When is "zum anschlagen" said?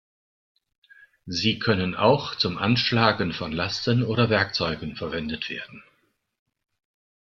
2.33-3.33